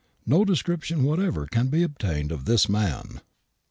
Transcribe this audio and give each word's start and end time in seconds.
No 0.25 0.43
description 0.43 1.03
whatever 1.03 1.45
can 1.45 1.67
be 1.67 1.83
obtained 1.83 2.31
of 2.31 2.45
this 2.45 2.67
man. 2.67 3.21